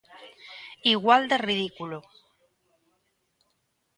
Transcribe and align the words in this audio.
Igual 0.93 1.23
de 1.31 1.37
ridículo. 1.47 1.99